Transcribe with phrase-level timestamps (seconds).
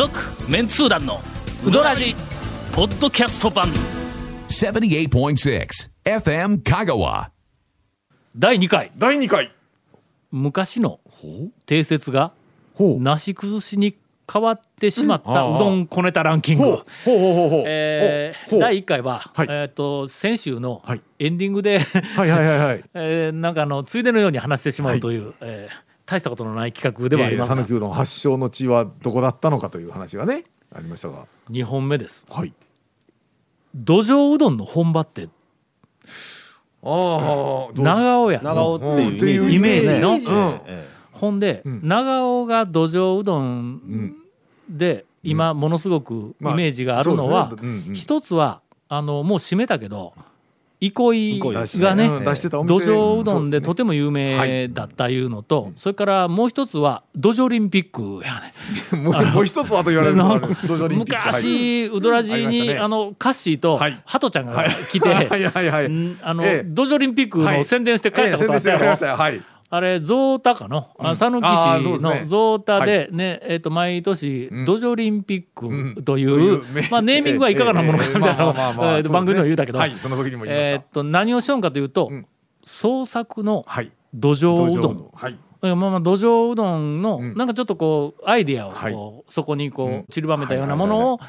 [0.00, 0.18] 続
[0.48, 1.20] メンツー団の
[1.62, 2.16] ウドラジ
[2.72, 3.68] ポッドキャスト版。
[4.48, 5.68] 78.6
[6.06, 7.28] FM Kagawa.
[8.34, 8.92] 第2回。
[8.96, 9.52] 第2回。
[10.30, 11.00] 昔の
[11.66, 12.32] 定説が
[12.76, 12.98] ほう。
[12.98, 13.94] なし崩しに
[14.32, 16.76] 変わってしまったうどんこねたランキング、ほう。
[16.76, 16.82] ほ
[17.16, 17.50] うほうほう。
[17.50, 18.60] ほうえーほう。
[18.60, 19.48] 第1回は、はい。
[19.50, 21.02] えー、と先週のはい。
[21.18, 22.84] エンディングで、はいはいはいはい。
[22.94, 27.56] えーなんかあのついでのように話してしまうという、えー大したことのない企画ではありますが。
[27.56, 30.42] 讃岐うどん発祥の地はどこだったのかという話がね
[30.74, 31.26] ありましたが。
[31.50, 32.26] 2本目です。
[32.28, 32.52] はい。
[33.74, 35.28] 土壌うどんの本場って？
[36.82, 38.40] ああ長尾や。
[38.42, 41.80] 長尾っていうイメージの、うんえほんで、ん。
[41.86, 44.14] 長尾が土壌うどん
[44.68, 47.52] で、今ものすごくイまあメージがあるのは、
[47.94, 50.14] 一つはあのもう閉めたけど
[50.80, 52.48] 憩いがね土店。
[52.48, 58.54] 壌うどんでとても有名だったいうのと、それからもう一つは土壌オリンピックやね。
[59.34, 64.00] もう一つはと言われる昔、ウドラジにあのカッシーとはい。
[64.04, 65.08] ハトちゃんが来て、
[66.22, 66.64] あの、ええ。
[66.64, 68.86] 土壌オリンピックの宣伝して帰ったことあったやろ。
[68.86, 70.88] えあれゾウタかの？
[70.98, 72.20] あ讃岐あーそう市ですね。
[72.22, 79.78] のゾウタでねえっと毎年土壌オリンピックといううめまあネーミングはいかがなものかみたいなえ番組でも言うたけど。
[79.78, 80.74] はいその時にも言いました。
[80.74, 82.26] えっと何をしようかというとん。
[82.64, 83.92] 創作のはい。
[84.12, 85.10] 土壌うどん。
[85.14, 85.38] はい。
[85.62, 87.36] まあまあ土壌うどんのん。
[87.36, 88.92] なんかちょっとこうアイディアをはい。
[88.92, 89.92] こうそこにこうん。
[90.00, 91.20] う散りばめたようなものを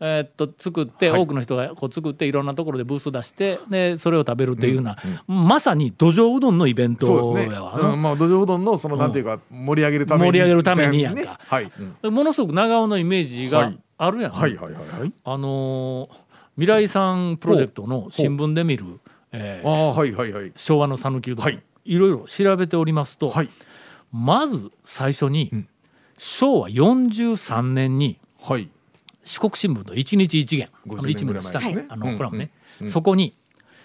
[0.00, 4.96] えーっと作って多くの人がこう作っていろんなところでブース出してでそれを食べるっていうような
[5.26, 7.06] まさに土壌うどんのイベント
[7.50, 11.20] やわうんまあ土壌うどんのそのなんていうか盛り上げるために盛り上げるためにやんか。
[11.22, 11.72] ねはい。
[12.02, 13.78] うんものすごく長尾のイメージがはい。
[14.00, 15.12] あるやん、はいはいはいはい。
[15.24, 16.08] あのー
[16.54, 18.84] 未来さんプロジェクトの新聞で見る、
[19.30, 20.52] えーああはいはいはい。
[20.56, 21.62] 昭和の讃岐うどん、はい。
[21.84, 23.48] いろいろ調べておりますと、はい。
[24.12, 25.66] まず最初に、
[26.16, 28.68] 昭和43年にはい
[29.28, 30.70] 四国新聞の一日一元。
[30.72, 31.60] あの50一部の下。
[31.60, 31.88] 年ぐらい前ですね。
[31.90, 32.50] あのうんコラムね、
[32.86, 33.34] そこに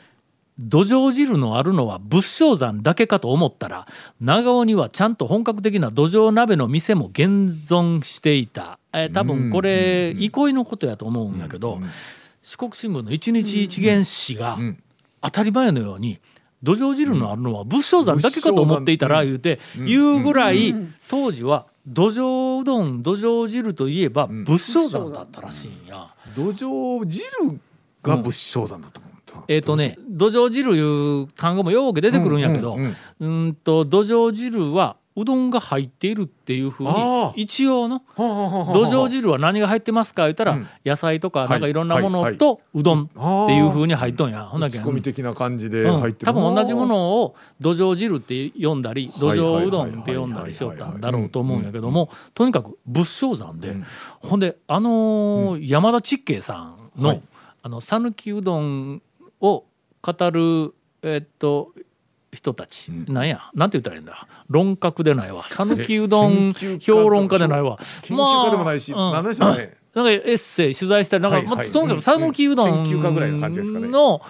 [0.57, 3.87] 「土壌汁のあるのは仏性山だけかと思ったら
[4.21, 11.81] 長尾にはちゃんと本格的な土壌鍋の店も現存していた」えー多分これ憩いのことやと思うんやけど、
[12.41, 14.77] 四国新聞の一日一元紙がん
[15.21, 16.19] 当たり前のように
[16.61, 20.73] 土壌汁のあるのは仏性山だけかと思っていたら言うて言うぐらい
[21.09, 26.07] 当時は土壌うどん土壌汁といえば仏性山だったらしいんや。
[26.35, 27.23] 土壌汁
[28.01, 29.13] が仏性山だと思う。
[29.47, 33.45] えっ、とね土壌汁いう単語もよく出てくるんやけど、うんうん。
[33.45, 36.93] うんと土壌汁はうどんが入っているっていうふうに
[37.35, 40.67] 一応の土壌汁は何が入ってますか言ったら、うん。
[40.83, 41.73] 野菜とかはいなんかい。
[41.73, 42.33] ろんなもはい。
[42.33, 44.45] のとうどんっていうふうに入っとんや。
[44.45, 46.01] ほんだけ仕込み的な感じでうん。
[46.01, 53.75] 入ってる多分同じものを土壌汁って読んだり土はいはいはい壌うどんって読んだりしよったんだろうと思うんやけどもとにかく仏性山で、
[54.21, 57.21] ほんであのー山田ちっけいさんのはい
[57.61, 59.01] あの讃岐うどん
[59.39, 59.63] を
[60.01, 61.71] 語るえっと
[62.33, 63.49] 人たち、なんや？
[63.53, 64.27] なんて言ったらいいんだ？
[64.49, 65.43] 論客でないわ。
[65.49, 67.77] 讃岐うどん評論家でないわ。
[68.01, 69.75] 研究家でもないしまあうん何でしょうね。
[69.93, 71.55] なんかエッセイ取材したりなんか、はいはい。
[71.57, 73.87] まあとにかく讃岐うどん研究家ぐらいの感じですかね。
[73.87, 74.21] の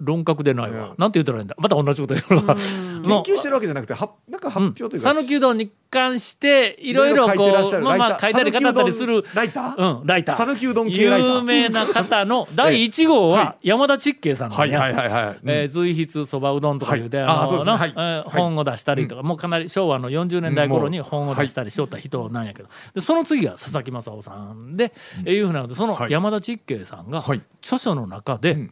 [0.00, 0.94] 論客でないわ、うん。
[0.98, 1.56] なんて言ったらいいんだ？
[1.58, 5.12] また同じこと言うわ、 研の究してるわけじゃなくてはなんか発表というか。
[5.14, 10.00] 讃岐うどんに関していろいろこうまあまあ書いたり語ったりするライター？
[10.00, 10.36] うん、ライター。
[10.36, 11.34] 讃岐うどん系ライター。
[11.36, 15.38] 有名な方の第1号は山田ちっけいさんなんやはいはいはいはい。
[15.46, 17.26] えー随筆そばうどんとかいうて、はい。
[17.26, 17.64] あのはい。
[17.64, 18.30] なえーはい。
[18.30, 24.92] 本を出したりとか、もうかなり昭和の40年代頃に本を出したりしよった人なんやけど、でその次が佐々木正夫さんで、
[25.24, 26.12] えーいうふうなことでそのはい。
[26.12, 27.40] 山田ちっけいさんがはい。
[27.62, 28.70] 著書の中で「ん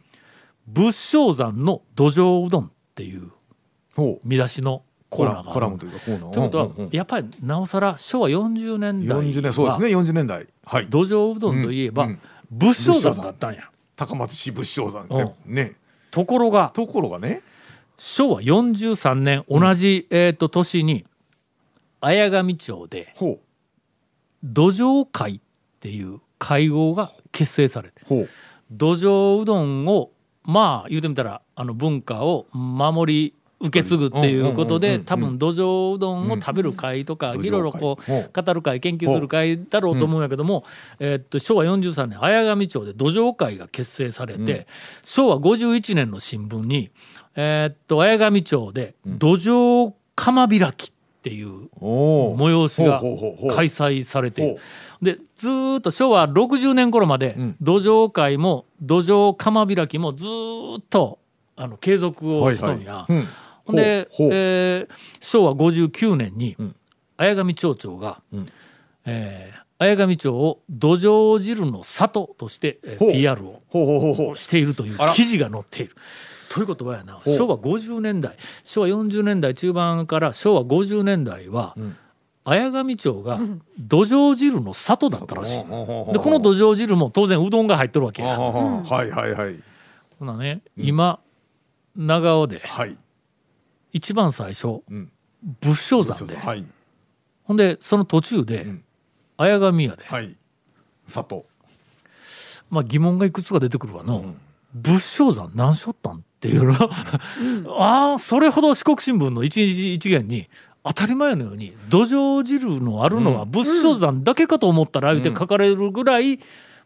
[0.67, 3.31] 仏性山の土壌うどん」っていう
[4.23, 5.47] 見出しのココーナーがある。
[5.47, 6.31] ラコラムというかコーナー。
[6.31, 6.89] ということは、うんうんうん。
[6.91, 9.87] やっぱりなおさら昭和40年代40年そうですね。
[9.87, 10.47] 40年代。
[10.65, 10.87] はい。
[10.89, 12.19] 土壌うどんといえば、うんうん。
[12.51, 13.69] 仏性山だったんや。
[13.95, 15.05] 高松市仏性山。
[15.09, 15.75] うねね。
[16.11, 17.41] ところがところがね。
[17.97, 21.05] 昭和43年同じ、えー、と年に
[21.99, 23.13] 綾上町で
[24.43, 25.39] 土壌会っ
[25.79, 28.01] ていう会合が結成されて
[28.69, 30.11] 土壌うどんを
[30.47, 40.63] まあ言うてみたらあの文化を守り受け継ぐっていうことで多分土壌うどんを食べる会とかうんいろいろこう語る会研究する会だろうと思うんやけども
[40.99, 44.67] えーっと昭和43年綾上町で土壌会が結成されて
[45.03, 46.91] 昭和51年の新聞に
[47.35, 50.91] えーっと綾上町で土壌釜開き
[51.27, 52.99] っていう催しが
[53.53, 54.53] 開催されている。
[54.55, 57.55] ほでずーっと昭和60年頃までん。
[57.61, 61.19] 土壌会も土壌釜開きもずーっと
[61.55, 62.93] あの継続をしとんや。
[62.95, 63.23] はいはいう。
[63.23, 63.27] ん
[63.65, 66.75] ほんで、えー昭和59年にん。
[67.17, 68.45] 綾上町長が、ん。
[69.05, 73.61] えー綾上町を土壌汁の里として、PR を
[74.35, 75.95] しているという記事が載っている。
[76.49, 77.19] ということはやな。
[77.25, 77.29] う。
[77.29, 78.35] 昭和50年代。
[78.63, 81.95] 昭和40年代中盤から昭和50年代は、ん。
[82.43, 83.39] 綾上町が
[83.77, 85.57] 土壌汁の里だったらしい。
[85.57, 88.39] でこの土壌汁も当然うどんが入っとるわけや。
[88.39, 89.55] はいはいはい。
[90.17, 91.19] ほなね今
[91.97, 92.95] 長尾ではい。
[93.91, 95.11] 一番最初うん。
[95.59, 96.37] 仏性山で。
[96.37, 96.65] はい。
[97.43, 98.83] ほんでその途中でん。
[99.35, 100.35] 綾上屋で、はい。
[101.07, 101.45] 砂糖
[102.69, 104.35] まあ、疑問がいくつか出てくるわの、
[104.73, 110.47] 仏性山何しょったんっていうの、ああそれほど四国新聞の一日一元に
[110.83, 116.39] 当たり前のように土壌汁のあるのは仏性山だけかと思ったら言うて書かれるぐらい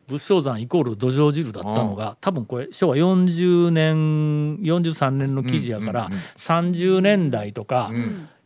[0.08, 7.92] 仏性山イコール土壌汁だったのが多分これ昭和40年43年の記事やから30年代とか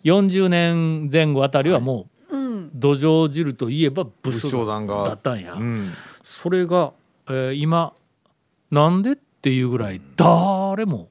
[0.03, 2.35] 40年前後あたりはもう
[2.73, 5.53] 土壌汁といえば仏性山だったんや。
[5.53, 5.89] うん。
[6.23, 6.91] それが、
[7.27, 7.93] えー今
[8.71, 10.01] なんでっていうぐらい
[10.75, 11.09] 誰も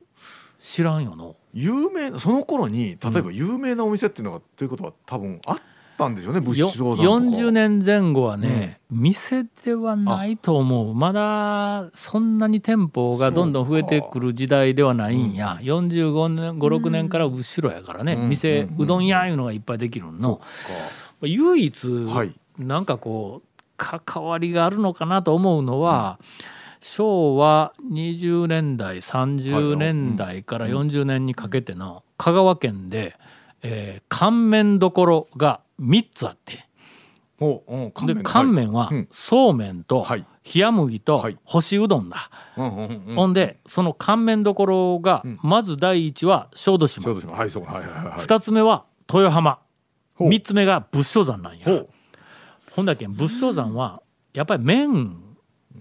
[0.58, 1.36] 知らんよの。
[1.54, 5.56] 有名なその頃に例えば有名なお店っていうのがということは多分あっ
[5.96, 10.94] たんでしょうね仏よ性山とか40年前後はね、店ではないと思う。
[10.94, 18.28] まだそんなに店舗がどんどん増えてくる時代ではないんや、45年56年から後ろやからね、うん。
[18.28, 20.42] 店、うんうどん屋いうのがいっぱいできるの、
[21.22, 22.34] 唯一、はい。
[22.58, 26.18] なんかこう関わりがあるのかなと思うのは、
[26.86, 33.16] 昭和20年代30年代から40年にかけての香川県で、
[33.62, 36.66] えー乾麺どころが3つあって。
[37.40, 38.20] で麺。
[38.22, 39.08] 乾麺はうん。
[39.10, 40.26] そうめんとはい。
[40.54, 41.38] 冷麦とはい。
[41.44, 42.30] 干しうどんだ。
[42.54, 45.38] ほんでその乾麺どころがん。
[45.42, 47.02] まず第一は小豆島。
[47.02, 48.18] そうですねはいそうはいはいはいはい。
[48.20, 49.58] 2つ目は豊浜。
[50.16, 50.28] ほう。
[50.28, 51.64] 3つ目が仏性山なんや。
[52.76, 52.82] ほ。
[52.82, 54.02] んだけん仏性山は
[54.34, 55.23] やっぱり麺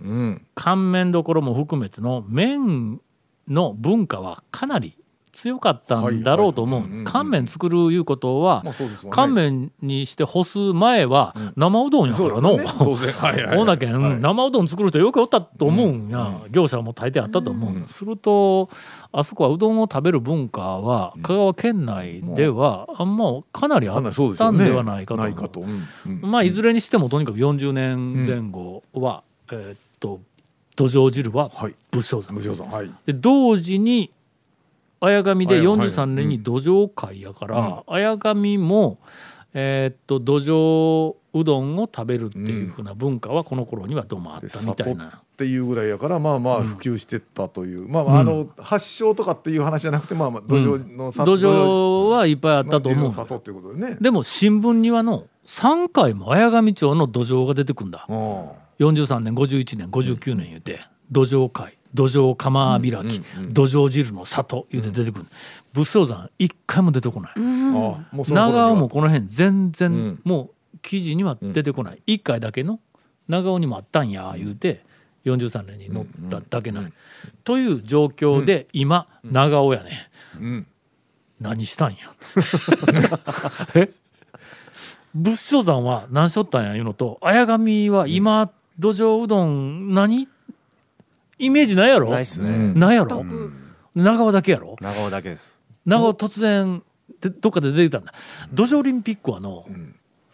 [0.02, 3.02] うん乾麺どころも含めての麺
[3.48, 4.98] の文化はかなり
[5.34, 8.64] 強かったんだろうと思う、乾麺作るいうことは、
[9.10, 12.58] 乾麺にして干す前は生うどんやからの、
[13.58, 14.20] ほんだけん、はい。
[14.20, 18.70] 生うどん作る人よくおったと思うんや、業者も大抵あったと思う、すると
[19.12, 23.04] あそこはうどんを食べる文化は香川県内ではあ。
[23.04, 24.04] んまかなりあっ
[24.38, 25.16] たんではないか
[25.50, 25.66] と
[26.22, 30.20] まあいずれにしてもとにかく40年前後は、えーっと
[30.76, 31.76] 土壌汁ははい。
[31.92, 32.92] 仏性山、無償さんはい。
[33.06, 34.10] で同時に
[35.00, 35.68] 綾上ではい。
[35.68, 38.98] はい43年に土壌会やから、綾上も
[39.54, 45.22] えーっと土壌うどんを食べるっていうふうな文化はこの頃にはどうもあっでたみたい里な。
[45.34, 53.04] っていうぐらいやからまあまあ普及してったという、まあまああの発祥とかっていう話じゃなくてまあまあ土壌の里土壌はいっぱいあったと思う。
[53.06, 53.98] の里っていうことでね。
[54.00, 58.06] でも新聞にはの3回も綾上町の土壌が出てくんだ。
[58.10, 58.50] うん
[58.80, 60.82] 43年51年59年言うて
[61.12, 65.26] 土壌会土壌釜開き、土壌汁の里言うて出てくる、
[65.74, 67.34] 仏性山一回も出てこない、
[68.30, 70.22] 長尾もこの辺全然、ん。
[70.24, 72.80] もう記事には出てこない、一回だけの
[73.28, 74.84] 長尾にもあったんや言うて
[75.26, 76.92] 43年に載っただけない、
[77.44, 80.10] という状況で今長尾やね。
[80.42, 80.68] うん。
[81.40, 81.98] 何したんや。
[83.76, 83.92] え？
[85.14, 88.50] 仏性山は何しょったんやいうのと綾上は今
[88.80, 90.28] 土壌うどん何？
[91.40, 92.10] イメージないやろ？
[92.10, 92.80] ないっすね、うん。
[92.80, 93.26] ないやろ？
[93.96, 94.78] 長尾だけやろ？
[94.82, 95.62] 長尾だけです。
[95.86, 96.82] 長尾突然
[97.20, 98.14] でどっかで出てきたんだ。
[98.52, 99.66] 土壌オリンピックはの、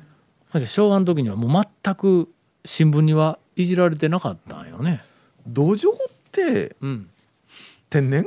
[0.52, 2.28] だけど昭和の時にはもう全く
[2.64, 5.02] 新聞にはいじられてなかったんよね。
[5.46, 5.94] 土壌っ
[6.30, 7.10] てうん、
[7.90, 8.26] 天然？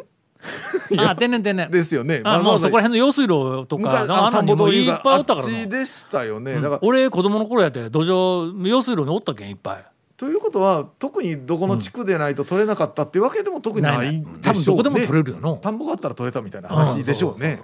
[0.98, 2.22] あ天然天然ですよね。
[2.24, 6.62] あもうそこら辺の用水路とかの穴にもいっぱいおったあっからでしたよね、うん。
[6.62, 9.86] だから俺子供の頃やって土壌用水路におったけんいっぱい。
[10.18, 14.40] ということは特にどこの地区でないと取れなかったっていうわけでも特にないでしょうね。
[14.42, 15.58] 多分どこでも取れるよの。
[15.58, 17.62] 田んぼがあったら取れたみたいな話でしょうね。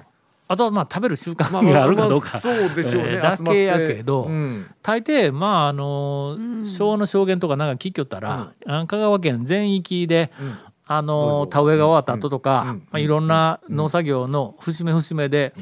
[0.52, 3.12] あとはまあ食べる習慣があるかどうか、まあそうでしょうね。
[3.16, 4.66] えーだけやけど、うん。
[4.82, 12.70] 大抵まああの昭和の証言とかなんか聞きよったら、あ香川県全域で、んあの田植えが終わった後とか、うん。
[12.70, 12.78] うん。
[12.80, 15.54] まあ、いろんな農作業の節目節目で、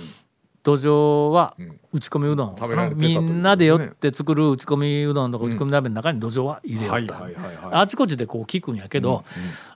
[0.64, 1.80] 土壌はん。
[1.94, 3.20] 打ち込みうどん、うことですね。
[3.20, 7.80] んなでよって作る打ち込みうどんとか打ち込み鍋の中に土壌は入れよった。
[7.80, 9.24] あちこちでこう聞くんやけど、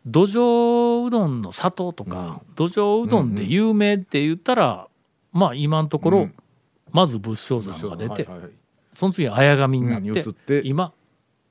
[0.05, 4.87] 土壌うどんの里とか、土壌うどんで有名って言ったら、
[5.31, 6.35] まあ今のところ、うん。
[6.91, 8.51] まず仏性山が出て、はいはいはい。
[8.93, 10.93] その次綾上になって,、うん今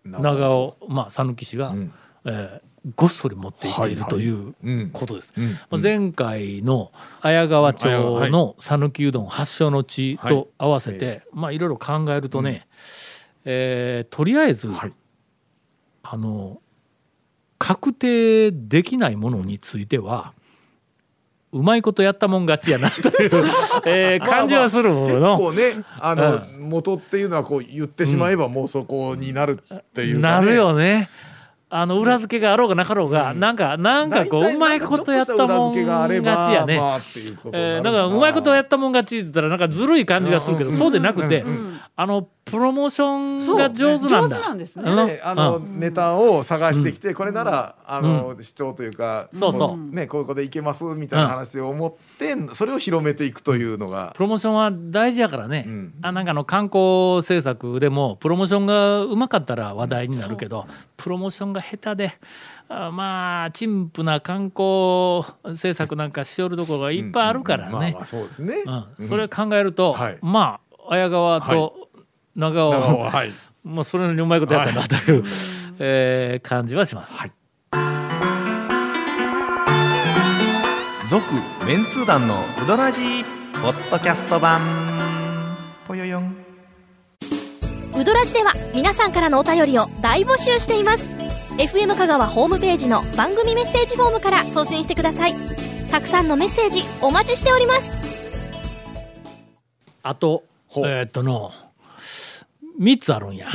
[0.05, 1.93] 長尾まあ讃岐市が、ん。
[2.25, 4.91] えーごっそり持っていっているといううん。
[4.93, 5.33] ことです。
[5.37, 5.53] うん。
[5.53, 12.67] まあ前回の綾川町の讃岐うどん発祥の地と合わせて、まあいろいろ考えるとね、
[13.45, 14.93] えーとりあえず、はい。
[16.03, 16.61] あの
[17.59, 20.35] 確定できないものについては
[21.53, 23.31] うまいことやったもん勝ちやなという、
[23.87, 25.39] えー感じはするものの。
[25.39, 30.41] 結構ねあの、元っていうのはこう言ってしまえばもうそこになるっていうか、ね。
[30.41, 31.09] なるよね。
[31.75, 36.76] あの裏付けがあろうがなかろうが、なんかなんかこううまいことやったもん勝ちやね。
[36.76, 40.76] まあっていうことにえー、るだからうまいことやったもん勝ちって言ったらなんかずるい感じがするけど、うん。
[40.76, 44.37] そうでなくて、うんあのプロモーションが上手なんだ。
[44.37, 44.91] ね上手なんですね。
[44.91, 45.79] うんね、あの、うん。
[45.79, 49.69] ネタを探してきて、これならあの、主張というかそうそう。
[49.71, 54.12] こねここでいけますみたいな話を思って、それを広めていくというのが。
[54.14, 55.95] プロモーションは大事やからね、うん。
[56.02, 62.19] あなんかあの観光政策でもプロモーションがうまかったら話題になるけどプロモーションが下手で
[62.69, 67.73] あまあ陳腐な観光政策なんかしよるところがいっぱいあるからね。
[67.73, 68.62] まあまあそうですね、
[68.99, 69.09] うん。
[69.09, 70.19] それ考えると、はい。
[70.23, 71.88] まあ綾川と
[72.35, 73.33] 長尾、長尾ははい。
[73.64, 75.23] まあ、それなりにうまいことやったなという、
[75.78, 77.12] えー感じはします。
[81.09, 81.25] 続
[81.66, 83.25] メンツー団のウドラジー
[83.62, 84.61] ポッドキャスト版。
[85.87, 86.37] ぽよよん。
[87.95, 91.22] ウドラジでは皆さんからのお便りを大募集しています
[91.59, 95.35] FM 香川ホームページの番組メッセージフォームから送信してください。
[95.91, 97.93] たくさんのメッセージお待ちしております。
[100.03, 100.45] あと
[100.77, 101.51] えーっとの
[102.81, 103.49] 3つあるんや。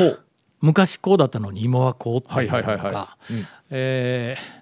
[0.61, 3.33] 昔こうだったのに今はこうっていうのはいはいはいはがい。
[3.33, 3.45] うん。
[3.71, 4.57] えー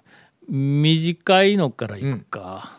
[0.48, 2.78] 短いのからいくか、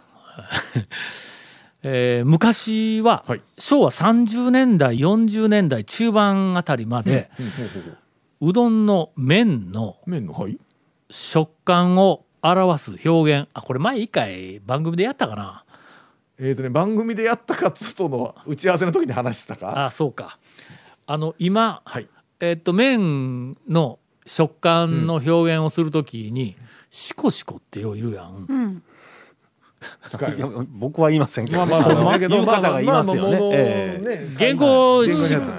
[1.84, 3.42] えー昔ははい。
[3.58, 7.50] 昭和30年代40年代中盤あたりまで、うん。
[7.50, 7.64] ほ
[8.39, 10.58] うどんの麺の麺のはい。
[11.10, 13.50] 食感を表す表現。
[13.53, 15.63] あこれ前一回番組でやったかな？
[16.38, 19.86] えーとね、番組でやったかっとの打ち合わせの時に話したか？
[19.86, 20.38] あそうか。
[21.06, 22.08] あの今、はい。
[22.39, 26.56] えっと麺の食感の表現をするときに、
[26.89, 28.84] シコシコってよう言うやん、うん
[30.70, 33.32] 僕は言いませんけど、まあまあそうだけど言う方がいますよね。
[33.32, 34.36] まあまあええ。
[34.38, 35.03] 原稿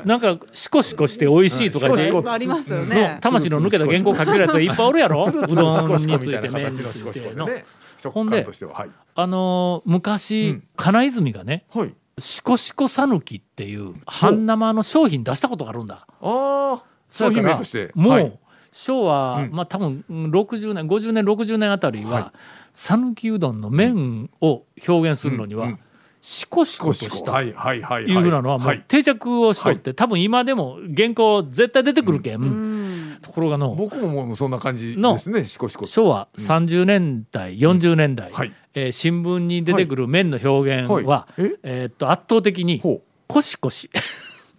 [0.04, 5.26] なんかシコシコして美味しいとか言ってシコシコありますよのね魂の抜けた原稿書けるやつがいっぱいおるやろ？
[5.26, 7.64] うどんについいてね。
[7.98, 8.74] 食ほんで感としては。
[8.74, 8.90] はい。
[9.16, 10.64] あのー昔、うん。
[10.76, 11.94] 金泉がねはい。
[12.18, 16.06] シコシコさぬきっていう半生の商品出したことがあるんだ。
[16.20, 17.90] ああ商品名として。
[17.94, 18.38] もう、はい。
[18.70, 19.50] 昭和、うん。
[19.52, 22.32] まあ多分うん60年50年60年あたりは
[22.78, 25.78] 讃岐、うどんの麺を表現するのには、うんうん
[26.20, 28.10] シコシコシコシコとしたはいはいはいい。
[28.12, 28.78] うふうなのはもはい。
[28.78, 33.18] う定着をしとって、多分今でも原稿絶対出てくるけん、うん。
[33.22, 35.86] ところがの僕ももうそんな感じのですねシコシコ。
[35.86, 38.52] 昭和30年代、40年代、はい。
[38.74, 41.42] えー新聞に出てくる麺の表現は、はい。
[41.42, 41.58] え？
[41.62, 43.88] えーっと圧倒的にほコシコシ。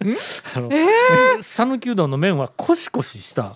[0.56, 0.70] あの
[1.42, 3.54] 讃岐うどんの麺はコシコシした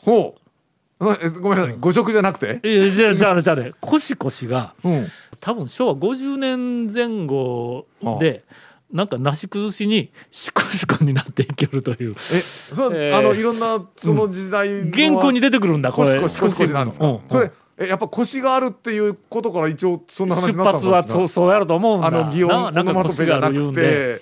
[1.41, 2.61] ごめんなさい誤食じゃなくて？
[2.63, 3.73] えじゃあじゃあじゃあね。
[3.81, 5.07] コシコシがうん。
[5.41, 7.87] 多分昭和50年前後
[8.21, 8.45] で
[8.93, 12.13] なんかなし崩しにシコシコになっていけるという。
[12.13, 13.19] えそうえー。
[13.19, 16.21] あのいろんなその時代の原稿に出てくるんだこれ。
[16.21, 17.07] コシコシコシなんですか？
[17.07, 17.21] うん。
[17.29, 24.21] それえやっぱ腰があるっていうことから一応そんな話出になった発はそうそうやると思うんだあの擬音オノマトペじゃなくて。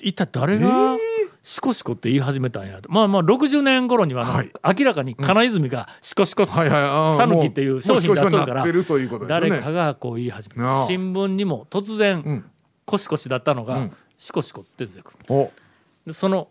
[0.00, 0.95] 一体誰が
[1.46, 2.90] シコシコって言い始めたんやと。
[2.90, 4.50] まあまあ60年頃にははい。
[4.76, 6.82] 明らかに金泉がシコシコはいはい。
[6.82, 8.66] あー讃岐っていう商品出しとるから
[9.28, 10.86] 誰かがこう言い始めた。
[10.86, 12.44] 新聞にも突う然ん。
[12.84, 13.92] コシコシだったのがうん。
[14.18, 15.12] シコシコって出てく
[16.04, 16.12] る。
[16.12, 16.48] その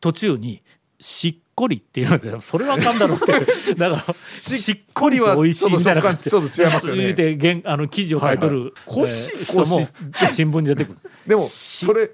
[0.00, 0.62] 途中に
[0.98, 3.34] しっこりっていうのでそれはあかんだろうって
[3.76, 4.14] だから
[4.56, 6.24] しっこりと美味しいみたいな感じ。
[6.24, 9.10] でちょって原あの記事を書いとる、はいはい。
[9.10, 10.98] 人も新聞に出てくる。
[11.28, 12.10] でもそれ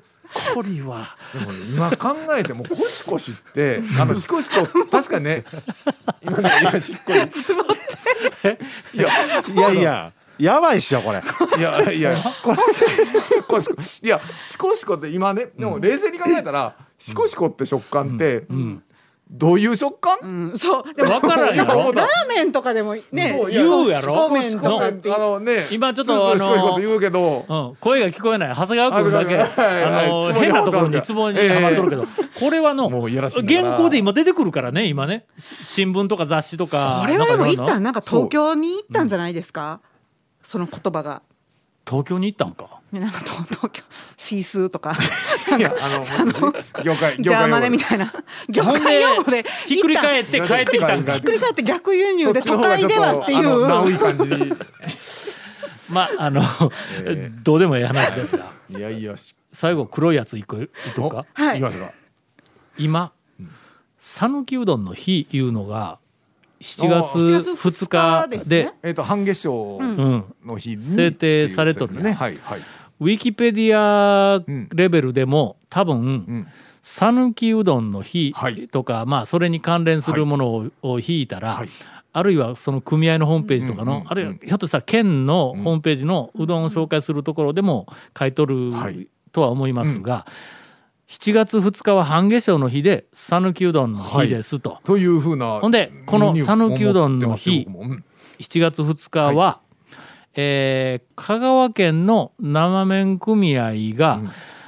[0.54, 1.16] こりは。
[1.32, 5.44] でもね今考えてもコシコシってあのシコシコ確かにね
[6.22, 7.18] 今ねいやしっこり。
[8.98, 9.08] いや
[9.48, 11.22] いやいや、やばいっしょこれ。
[11.58, 12.16] いやいや。
[12.42, 12.56] これ
[13.46, 18.46] コシコいやシコシコって今ねでも冷静に考えたら、シコシコって食感って、
[19.30, 20.94] どういう食感、うんそう。
[20.94, 21.92] でも分からんやろ？
[21.92, 24.14] ラーメンとかでもねそう言うやろ？
[24.14, 28.48] そうめんとかってあのね今ちょっとそうそうシコシコって言うけど、うん、声が聞こえない。
[28.54, 29.38] 長谷川君だけ。
[29.40, 32.06] あの変なところにツボにはまっとるけど、
[32.38, 35.26] これはの原稿で今出てくるからね今ね。
[35.38, 36.98] し新聞とか雑誌とか。
[37.00, 39.80] これはでも一旦なんか東京に行ったんじゃないですか？
[40.42, 41.22] その言葉が
[41.86, 42.80] 東京に行ったんか？
[42.92, 43.82] ねなんか東東京
[44.16, 44.96] シースーとか。
[45.58, 48.12] いやあの業界ジャーマネみいたいな。
[48.48, 51.12] 業界用語でひっくり返って帰ってきたんか？
[51.12, 53.94] ひっくり返って逆輸入で都会ではっていう。
[53.94, 54.24] い感じ。
[54.44, 54.52] に
[55.88, 56.42] まああの、
[57.42, 58.46] どうでもいい話ですが。
[58.70, 59.34] いやいやし。
[59.52, 61.26] 最後黒いやついくいとくか？
[61.34, 61.58] はい。
[61.58, 61.92] いきましょうか。
[62.78, 63.12] 今
[63.98, 65.98] 讃岐うどんの日いうのが
[66.64, 67.40] 7あ月ー
[67.70, 70.24] 2日ですでねえっと半月賞うん。
[70.44, 72.12] の日に制定されとるね。
[72.12, 72.60] はいはい。
[73.00, 74.42] ウィキペディア
[74.74, 76.46] レベルでも多分うん。
[76.80, 78.68] 讃岐うどんの日はい。
[78.68, 81.68] とか、まあそれに関連するものを,、を引いたら、はい。
[82.12, 87.86] あるいはその組合のホームページとかの、うんうんうんあるいはひょっとしたら県のホームページのうどんを紹介するところでも
[88.18, 89.06] 書いとるはい。
[89.32, 90.24] とは思いますが、
[91.08, 97.80] 7月2日は半夏生の日で讃岐うどんの日ですと、というふうなほんでこの讃岐うどんの日思ってますよ僕も。
[97.80, 98.04] うん。
[98.40, 99.60] 7月2日は、
[100.34, 104.20] えー香川県の生麺組合が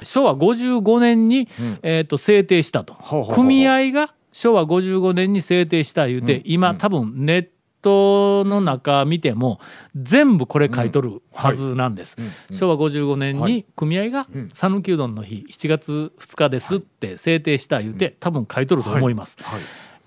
[0.03, 1.47] 昭和55年に、
[1.81, 2.95] えー、と制定したと、
[3.33, 7.56] 組合が昭和55年に制定した言うて、今多分ネット
[8.45, 9.59] の中見ても
[9.95, 12.15] 全部これ書いとるはずなんです、
[12.51, 19.61] 昭和55年に組合が讃岐うどんの日7月2日ですって制定した言うて多分書いとると思います、はい。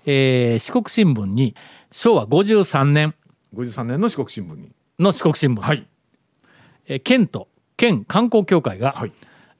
[0.05, 1.55] えー四国新聞に
[1.91, 3.13] 昭和53年。
[3.55, 4.71] 53年の四国新聞に。
[4.99, 5.85] の四国新聞、はい。
[6.87, 7.47] えー県と
[7.77, 9.11] 県観光協会が、はい。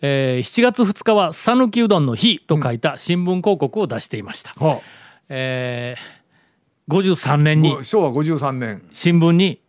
[0.01, 4.81] えー7月2日は讃岐うどんの日と書いた新聞広告を出していました、は
[5.29, 6.20] えー
[6.91, 7.75] 53年に。
[7.79, 8.81] あ昭和53年。
[8.91, 9.61] 新聞に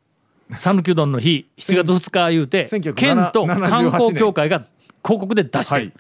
[0.53, 4.59] 讃岐うどんの日7月2日言うて1978県と観光協会が
[5.05, 5.81] 広告で出して。
[5.81, 5.93] る、はい。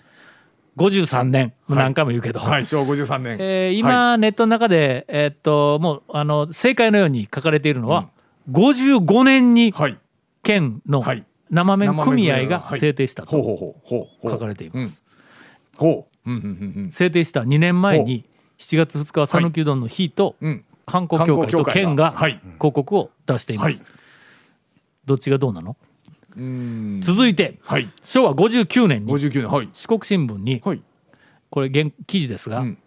[0.76, 1.52] 53年。
[1.68, 3.36] 何回も言うけど、はい昭和53年。
[3.40, 8.08] えー今、ネットの中で、えーっともうあの正解のように書かれているのは、
[8.50, 9.98] 55年にはい。
[10.42, 11.24] 県のはい。
[11.50, 13.76] 生麺組合が制定したと
[14.22, 15.02] 書かれています。
[16.90, 18.24] 制定した2年前に
[18.58, 22.32] 7月2日は讃岐うどんの日とうんうん観光協会と県がはい。
[22.58, 23.66] 広告を出しています。
[23.66, 23.78] はい。
[25.06, 25.76] どっちがどうなの？
[26.36, 27.00] うん。
[27.02, 27.88] 続いてはい。
[28.02, 29.68] 昭和59年に59年はい。
[29.72, 30.80] 四国新聞にはい。
[31.50, 32.78] これ現記事ですがうん。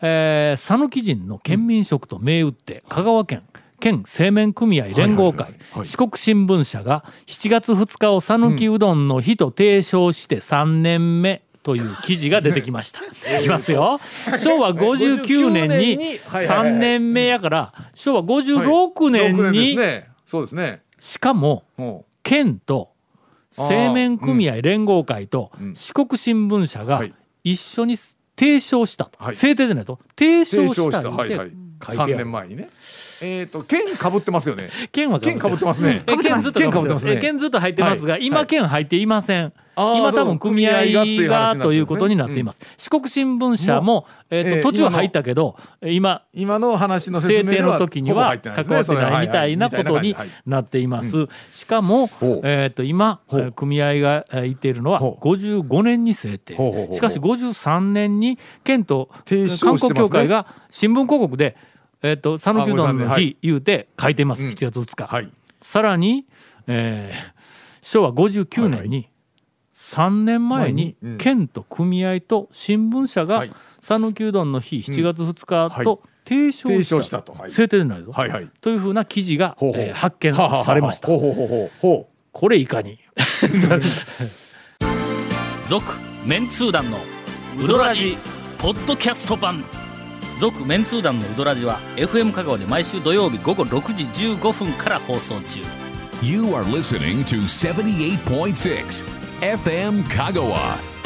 [0.00, 3.42] えー讃岐人の県民食と銘打って香川県
[3.80, 13.00] 県製麺組合連合会四国新聞社が7月2日を讃岐うどんの日と提唱して3年目という記事が出てきました。
[13.38, 14.00] いきますよ。
[14.36, 15.98] 昭和59年に
[16.30, 19.78] 3年目やから昭和56年6に
[20.24, 20.82] そうですね。
[21.00, 22.90] しかもほ県と
[23.50, 25.74] 製麺組合連合会とうん。
[25.74, 27.14] 四国新聞社がはい。
[27.44, 27.96] 一緒に
[28.36, 29.34] 提唱したと、はい。
[29.36, 29.98] 制定でないと。
[30.18, 31.02] 提唱した唱した。
[31.02, 31.50] 言うはいはい。
[31.50, 32.16] て書いて3ある。
[32.16, 32.68] 年前にね。
[33.22, 34.68] えっと県かぶってますよね。
[34.92, 36.02] 県は県かぶってますね。
[36.06, 37.12] え県ずっと県かぶってますね。
[37.14, 39.52] え県ずっと入ってますが、今県入っていません。
[39.78, 42.60] 今多分組合ががということになっています。
[42.76, 51.26] 四国新聞社もえっえーと途中入ったけど今今の話の説制定の時には関わってないみたいなことにはいなっています。
[51.52, 52.08] しかも
[52.42, 53.20] えっと今
[53.54, 55.24] 組合がえー言っているのはほう。
[55.24, 56.54] 55年に制定。
[56.92, 61.56] しかし53年に県と観光協会が新聞広告で
[62.02, 64.44] えっと讃岐うどんのあ53年日言うて書いてます。
[64.44, 64.50] うん。
[64.50, 65.06] 7月2日。
[65.06, 65.30] はい。
[65.60, 66.26] さらに、
[66.66, 67.38] えー
[67.80, 69.08] 昭和59年に
[69.88, 73.52] 3年前に県と組合と新聞社がはい。
[73.80, 75.84] 讃岐うどんの日7月2日はい。
[75.84, 77.32] と提唱した,、したと。
[77.32, 77.50] はい。
[77.50, 78.50] 制定でないぞ、はいはい。
[78.60, 79.82] というふうな記事が、ほうほう。
[79.82, 81.08] えー発見されました。
[81.08, 81.70] ほうほうほうほう。
[81.80, 82.98] ほこれいかに？
[85.68, 85.84] 続
[86.26, 86.98] メンツー団の
[87.62, 88.18] ウドラジ
[88.58, 89.64] ポッドキャスト版。
[90.38, 95.60] 続メンツー団のウドラジは FM 香川で毎週土曜日午後6時15分から放送中。
[96.22, 100.97] You are listening to 78.6 FM Kagawa.